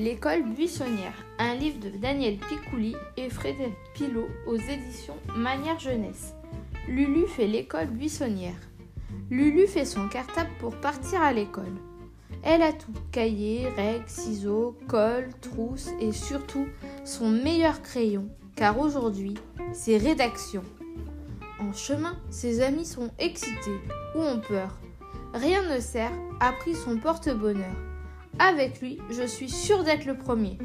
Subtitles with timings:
[0.00, 6.34] l'école buissonnière, un livre de Daniel Picouli et Frédéric Pilot aux éditions Manière Jeunesse.
[6.88, 8.60] Lulu fait l'école buissonnière.
[9.30, 11.74] Lulu fait son cartable pour partir à l'école.
[12.42, 16.66] Elle a tout cahier, règles, ciseaux, colle, trousse et surtout
[17.04, 19.34] son meilleur crayon, car aujourd'hui,
[19.72, 20.62] c'est rédaction.
[21.58, 23.80] En chemin, ses amis sont excités
[24.14, 24.78] ou ont peur.
[25.34, 27.85] Rien ne sert, a pris son porte-bonheur.
[28.38, 30.58] Avec lui, je suis sûre d'être le premier.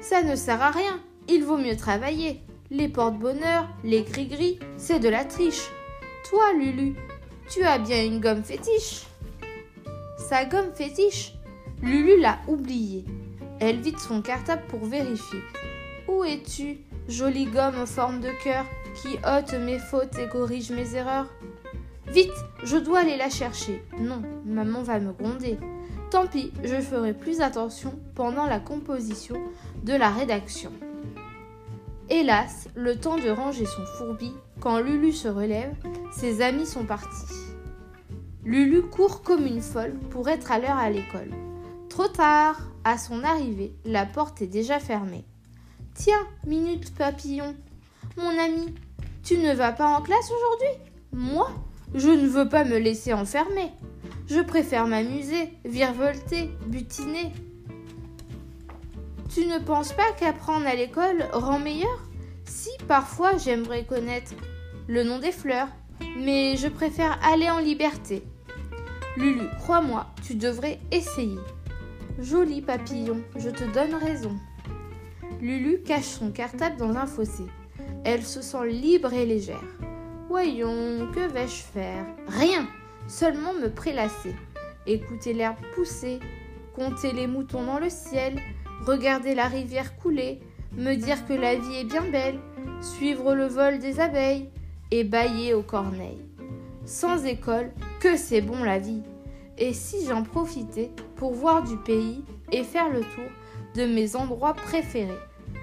[0.00, 2.40] Ça ne sert à rien, il vaut mieux travailler.
[2.70, 5.70] Les porte-bonheur, les gris-gris, c'est de la triche.
[6.28, 6.94] Toi, Lulu,
[7.50, 9.04] tu as bien une gomme fétiche.
[10.16, 11.34] Sa gomme fétiche
[11.82, 13.04] Lulu l'a oubliée.
[13.60, 15.40] Elle vide son cartable pour vérifier.
[16.08, 20.94] Où es-tu, jolie gomme en forme de cœur qui ôte mes fautes et corrige mes
[20.94, 21.28] erreurs?
[22.08, 22.32] Vite,
[22.62, 23.82] je dois aller la chercher.
[23.98, 25.58] Non, maman va me gronder.
[26.14, 29.34] Tant pis, je ferai plus attention pendant la composition
[29.82, 30.70] de la rédaction.
[32.08, 35.74] Hélas, le temps de ranger son fourbi, quand Lulu se relève,
[36.12, 37.34] ses amis sont partis.
[38.44, 41.32] Lulu court comme une folle pour être à l'heure à l'école.
[41.88, 45.24] Trop tard À son arrivée, la porte est déjà fermée.
[45.94, 47.56] Tiens, minute papillon,
[48.16, 48.72] mon ami,
[49.24, 50.80] tu ne vas pas en classe aujourd'hui?
[51.12, 51.50] Moi,
[51.92, 53.72] je ne veux pas me laisser enfermer.
[54.26, 57.30] Je préfère m'amuser, virevolter, butiner.
[59.32, 62.00] Tu ne penses pas qu'apprendre à l'école rend meilleur?
[62.46, 64.32] Si, parfois j'aimerais connaître
[64.86, 65.68] le nom des fleurs,
[66.18, 68.22] mais je préfère aller en liberté.
[69.16, 71.38] Lulu, crois-moi, tu devrais essayer.
[72.18, 74.36] Joli papillon, je te donne raison.
[75.40, 77.44] Lulu cache son cartable dans un fossé.
[78.04, 79.60] Elle se sent libre et légère.
[80.28, 82.06] Voyons, que vais-je faire?
[82.28, 82.66] Rien
[83.06, 84.34] seulement me prélasser,
[84.86, 86.20] écouter l'herbe pousser,
[86.74, 88.38] compter les moutons dans le ciel,
[88.86, 90.40] regarder la rivière couler,
[90.72, 92.38] me dire que la vie est bien belle,
[92.80, 94.50] suivre le vol des abeilles
[94.90, 96.24] et bailler aux corneilles.
[96.84, 99.02] Sans école, que c'est bon la vie.
[99.56, 103.30] Et si j'en profitais pour voir du pays et faire le tour
[103.74, 105.12] de mes endroits préférés,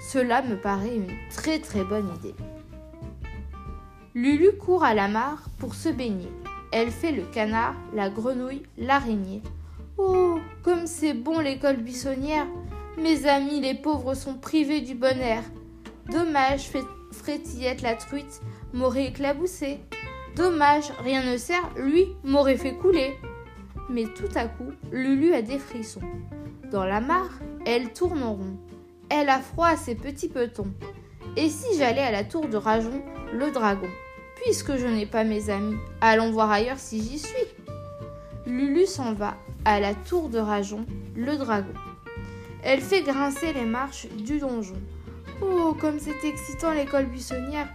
[0.00, 2.34] cela me paraît une très très bonne idée.
[4.14, 6.30] Lulu court à la mare pour se baigner.
[6.72, 9.42] Elle fait le canard, la grenouille, l'araignée.
[9.96, 12.46] Oh, comme c'est bon l'école buissonnière
[12.98, 15.42] Mes amis, les pauvres, sont privés du bon air.
[16.10, 16.70] Dommage,
[17.12, 18.40] Frétillette la truite
[18.72, 19.80] m'aurait éclaboussé.
[20.36, 23.16] Dommage, rien ne sert, lui m'aurait fait couler.
[23.90, 26.02] Mais tout à coup, Lulu a des frissons.
[26.70, 28.56] Dans la mare, elle tourne en rond.
[29.08, 30.72] Elle a froid à ses petits petons.
[31.36, 33.02] Et si j'allais à la tour de Rajon,
[33.32, 33.88] le dragon?
[34.42, 37.46] Puisque je n'ai pas mes amis, allons voir ailleurs si j'y suis.
[38.46, 41.74] Lulu s'en va à la tour de Rajon, le dragon.
[42.62, 44.80] Elle fait grincer les marches du donjon.
[45.42, 47.68] Oh, comme c'est excitant l'école buissonnière,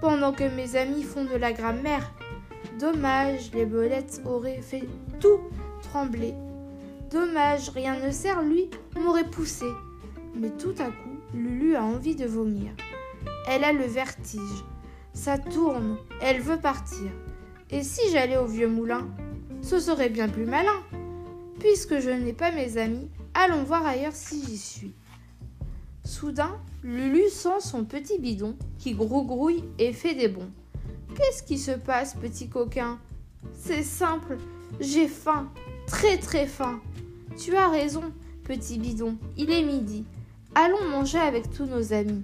[0.00, 2.12] pendant que mes amis font de la grammaire.
[2.78, 4.84] Dommage, les bolettes auraient fait
[5.20, 5.40] tout
[5.82, 6.34] trembler.
[7.10, 9.66] Dommage, rien ne sert, lui m'aurait poussé.
[10.34, 12.70] Mais tout à coup, Lulu a envie de vomir.
[13.48, 14.64] Elle a le vertige.
[15.18, 17.10] Ça tourne, elle veut partir.
[17.70, 19.08] Et si j'allais au vieux moulin?
[19.62, 20.80] Ce serait bien plus malin.
[21.58, 24.94] Puisque je n'ai pas mes amis, allons voir ailleurs si j'y suis.
[26.04, 30.52] Soudain, Lulu sent son petit bidon qui grouille et fait des bonds.
[31.16, 33.00] Qu'est-ce qui se passe, petit coquin?
[33.52, 34.36] C'est simple,
[34.78, 35.50] j'ai faim,
[35.88, 36.80] très très faim.
[37.36, 38.04] Tu as raison,
[38.44, 40.04] petit bidon, il est midi.
[40.54, 42.22] Allons manger avec tous nos amis.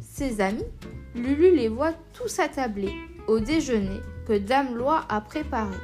[0.00, 0.66] Ses amis
[1.14, 2.94] Lulu les voit tous attablés
[3.26, 5.76] au déjeuner que Dame Loi a préparé.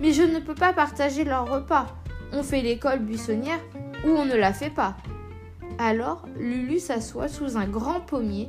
[0.00, 1.86] Mais je ne peux pas partager leur repas.
[2.32, 3.60] On fait l'école buissonnière
[4.04, 4.96] ou on ne la fait pas.
[5.78, 8.48] Alors Lulu s'assoit sous un grand pommier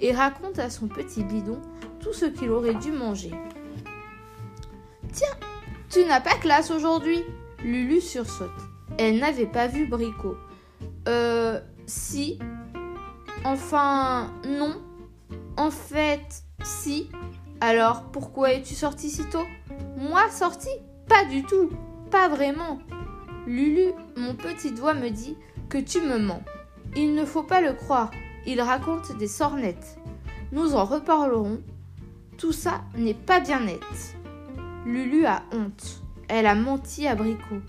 [0.00, 1.60] et raconte à son petit bidon
[2.00, 3.32] tout ce qu'il aurait dû manger.
[5.12, 5.36] Tiens,
[5.88, 7.22] tu n'as pas classe aujourd'hui?
[7.62, 8.50] Lulu sursaute.
[8.98, 10.36] Elle n'avait pas vu Bricot.
[11.08, 12.38] Euh, si.
[13.44, 14.74] Enfin, non.
[15.56, 17.10] En fait, si.
[17.60, 19.46] Alors, pourquoi es-tu sorti si tôt?
[19.96, 20.68] Moi sorti?
[21.08, 21.70] Pas du tout.
[22.10, 22.80] Pas vraiment.
[23.46, 25.36] Lulu, mon petit doigt me dit
[25.68, 26.42] que tu me mens.
[26.96, 28.10] Il ne faut pas le croire.
[28.46, 29.98] Il raconte des sornettes.
[30.52, 31.60] Nous en reparlerons.
[32.36, 33.80] Tout ça n'est pas bien net.
[34.84, 36.02] Lulu a honte.
[36.28, 37.60] Elle a menti à Bricot.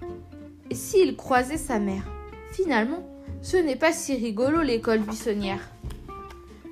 [0.70, 2.04] Et s'il croisait sa mère?
[2.52, 3.06] Finalement,
[3.42, 5.70] ce n'est pas si rigolo l'école buissonnière.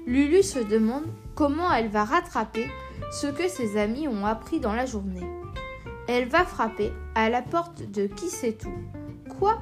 [0.05, 1.05] Lulu se demande
[1.35, 2.67] comment elle va rattraper
[3.11, 5.27] ce que ses amis ont appris dans la journée.
[6.07, 8.73] Elle va frapper à la porte de qui sait tout.
[9.39, 9.59] Quoi?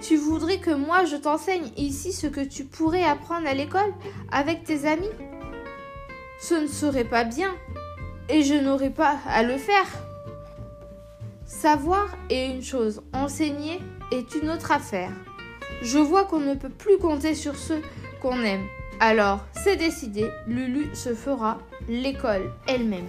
[0.00, 3.92] Tu voudrais que moi je t'enseigne ici ce que tu pourrais apprendre à l'école
[4.30, 5.10] avec tes amis?
[6.38, 7.50] Ce ne serait pas bien
[8.28, 9.86] et je n'aurais pas à le faire.
[11.44, 13.80] Savoir est une chose, enseigner
[14.12, 15.12] est une autre affaire.
[15.82, 17.82] Je vois qu'on ne peut plus compter sur ceux
[18.20, 18.66] qu'on aime.
[18.98, 23.06] Alors, c'est décidé, Lulu se fera l'école elle-même.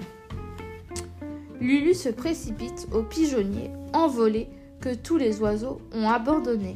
[1.62, 4.50] Lulu se précipite au pigeonnier envolé
[4.82, 6.76] que tous les oiseaux ont abandonné.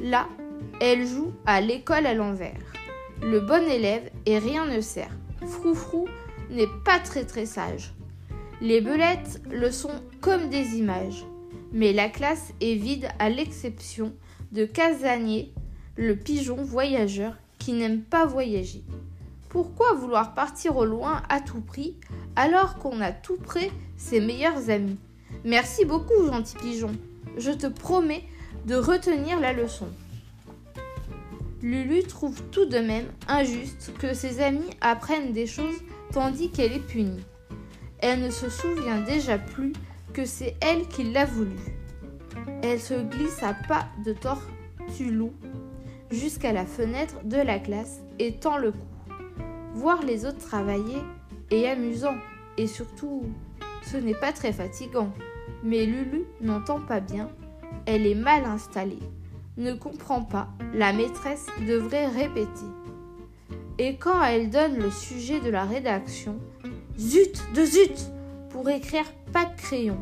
[0.00, 0.28] Là,
[0.80, 2.60] elle joue à l'école à l'envers.
[3.20, 5.10] Le bon élève et rien ne sert.
[5.44, 6.06] Froufrou
[6.48, 7.94] n'est pas très très sage.
[8.60, 11.26] Les belettes le sont comme des images.
[11.72, 14.14] Mais la classe est vide à l'exception
[14.52, 15.52] de Casanier,
[15.96, 17.34] le pigeon voyageur
[17.66, 18.84] qui n'aime pas voyager.
[19.48, 21.96] Pourquoi vouloir partir au loin à tout prix
[22.36, 24.98] alors qu'on a tout près ses meilleurs amis?
[25.44, 26.92] Merci beaucoup, gentil pigeon.
[27.36, 28.22] Je te promets
[28.66, 29.88] de retenir la leçon.
[31.60, 36.86] Lulu trouve tout de même injuste que ses amis apprennent des choses tandis qu'elle est
[36.86, 37.24] punie.
[37.98, 39.72] Elle ne se souvient déjà plus
[40.12, 41.58] que c'est elle qui l'a voulu.
[42.62, 45.32] Elle se glisse à pas de tortue-loup
[46.10, 48.78] jusqu'à la fenêtre de la classe et tend le cou.
[49.74, 50.98] Voir les autres travailler
[51.50, 52.16] est amusant
[52.56, 53.24] et surtout,
[53.82, 55.12] ce n'est pas très fatigant.
[55.62, 57.28] Mais Lulu n'entend pas bien,
[57.86, 58.98] elle est mal installée,
[59.56, 62.66] ne comprend pas, la maîtresse devrait répéter.
[63.78, 66.38] Et quand elle donne le sujet de la rédaction,
[66.98, 68.10] zut de zut
[68.50, 69.98] pour écrire pas de crayon.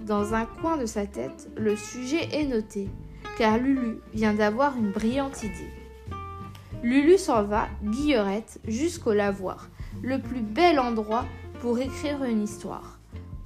[0.00, 2.88] Dans un coin de sa tête, le sujet est noté,
[3.36, 5.70] car Lulu vient d'avoir une brillante idée.
[6.82, 9.68] Lulu s'en va, guillerette, jusqu'au lavoir,
[10.02, 11.24] le plus bel endroit
[11.60, 12.98] pour écrire une histoire.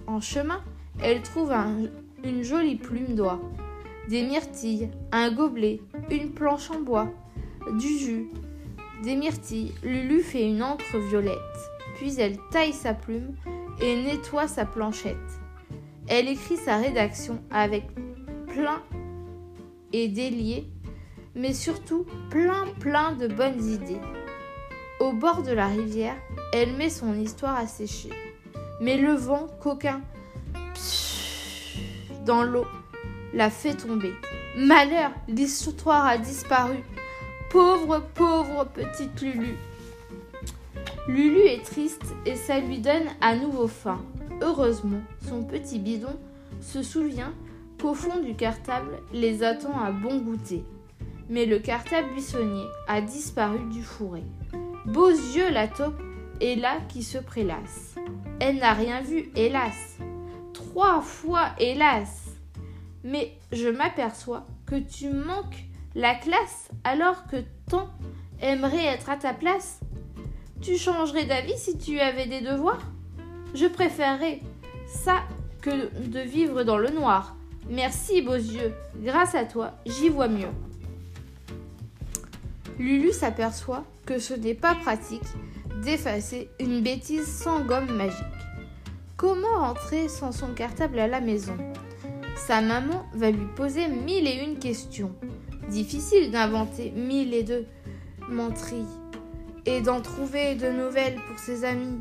[0.07, 0.63] En chemin,
[1.03, 1.53] elle trouve
[2.25, 3.41] une jolie plume d'oie,
[4.09, 7.09] des myrtilles, un gobelet, une planche en bois,
[7.79, 8.29] du jus,
[9.03, 9.73] des myrtilles.
[9.83, 11.37] Lulu fait une encre violette,
[11.97, 13.35] puis elle taille sa plume
[13.81, 15.17] et nettoie sa planchette.
[16.09, 17.85] Elle écrit sa rédaction avec
[18.49, 18.83] plein
[19.93, 20.67] et délié,
[21.35, 24.01] mais surtout plein plein de bonnes idées.
[25.01, 26.17] Au bord de la rivière,
[26.53, 28.11] elle met son histoire à sécher.
[28.81, 30.01] Mais le vent coquin
[32.27, 32.67] dans l'eau
[33.33, 34.13] la fait tomber.
[34.57, 36.79] Malheur, l'histoire a disparu.
[37.51, 39.57] Pauvre, pauvre petite Lulu.
[41.09, 44.01] Lulu est triste et ça lui donne à nouveau faim.
[44.43, 46.17] Heureusement, son petit bidon
[46.61, 47.33] se souvient
[47.81, 50.65] qu'au fond du cartable les attend à bon goûter.
[51.29, 54.23] Mais le cartable buissonnier a disparu du fourré.
[54.85, 56.01] Beaux yeux la taupe
[56.41, 57.95] est là qui se prélasse.
[58.41, 59.99] Elle n'a rien vu, hélas.
[60.53, 62.27] Trois fois, hélas.
[63.05, 67.37] Mais je m'aperçois que tu manques la classe alors que
[67.69, 67.89] tant
[68.41, 69.81] aimerait être à ta place.
[70.61, 72.83] Tu changerais d'avis si tu avais des devoirs?
[73.55, 74.41] Je préférerais
[74.87, 75.23] ça
[75.63, 77.37] que de vivre dans le noir.
[77.71, 78.75] Merci, beaux yeux.
[78.97, 80.49] Grâce à toi, j'y vois mieux.
[82.81, 85.23] Lulu s'aperçoit que ce n'est pas pratique
[85.85, 88.25] d'effacer une bêtise sans gomme magique.
[89.17, 91.57] Comment rentrer sans son cartable à la maison?
[92.37, 95.15] Sa maman va lui poser mille et une questions.
[95.69, 97.67] Difficile d'inventer mille et deux
[98.29, 98.87] menteries
[99.67, 102.01] et d'en trouver de nouvelles pour ses amis.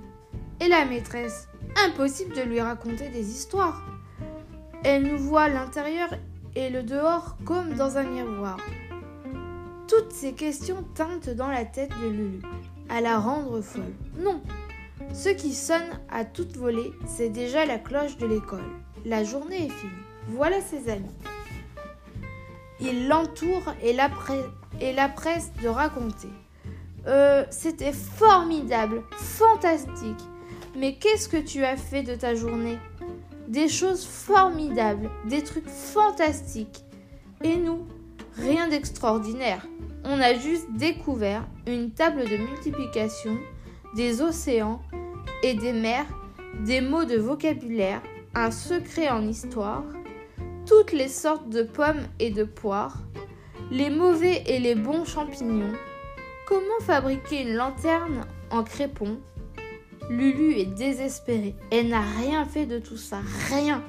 [0.62, 1.48] Et la maîtresse,
[1.86, 3.84] impossible de lui raconter des histoires.
[4.84, 6.10] Elle nous voit l'intérieur
[6.56, 8.58] et le dehors comme dans un miroir.
[9.88, 12.42] Toutes ces questions teintent dans la tête de Lulu,
[12.90, 13.94] à la rendre folle.
[14.18, 14.42] Non,
[15.14, 18.64] ce qui sonne à toute volée, c'est déjà la cloche de l'école.
[19.06, 19.92] La journée est finie.
[20.30, 21.16] Voilà ses amis.
[22.80, 24.10] Il l'entoure et la,
[24.80, 26.30] et la presse de raconter.
[27.08, 30.22] Euh, c'était formidable, fantastique.
[30.78, 32.78] Mais qu'est-ce que tu as fait de ta journée?
[33.50, 36.86] Des choses formidables, des trucs fantastiques.
[37.44, 37.86] Et nous,
[38.38, 39.66] rien d'extraordinaire.
[40.06, 43.38] On a juste découvert une table de multiplication,
[43.96, 44.82] des océans
[45.44, 46.08] et des mers,
[46.66, 48.02] des mots de vocabulaire,
[48.34, 49.84] un secret en histoire,
[50.66, 53.00] toutes les sortes de pommes et de poires,
[53.72, 55.74] les mauvais et les bons champignons,
[56.50, 59.20] Comment fabriquer une lanterne en crépon?
[60.10, 61.54] Lulu est désespérée.
[61.72, 63.20] Elle n'a rien fait de tout ça.
[63.50, 63.84] Rien.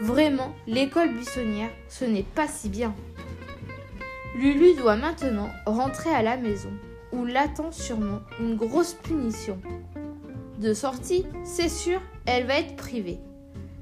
[0.00, 2.94] Vraiment, l'école buissonnière, ce n'est pas si bien.
[4.36, 6.70] Lulu doit maintenant rentrer à la maison,
[7.12, 9.58] où l'attend sûrement une grosse punition.
[10.60, 13.18] De sortie, c'est sûr, elle va être privée.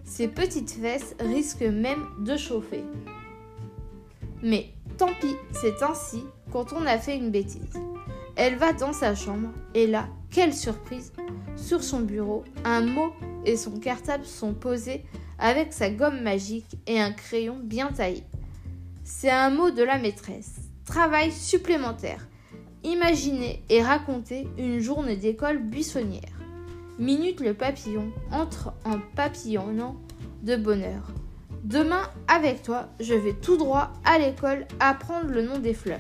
[0.05, 2.85] Ses petites fesses risquent même de chauffer.
[4.43, 7.75] Mais tant pis, c'est ainsi quand on a fait une bêtise.
[8.37, 11.13] Elle va dans sa chambre et là, quelle surprise
[11.57, 13.13] Sur son bureau, un mot
[13.45, 15.05] et son cartable sont posés
[15.39, 18.23] avec sa gomme magique et un crayon bien taillé.
[19.05, 20.57] C'est un mot de la maîtresse.
[20.85, 22.27] Travail supplémentaire.
[22.83, 26.41] Imaginez et racontez une journée d'école buissonnière.
[26.99, 29.97] Minute le papillon entre en papillonnant
[30.43, 31.11] de bonheur.
[31.65, 35.99] Demain, avec toi, je vais tout droit à l'école apprendre le nom des fleurs.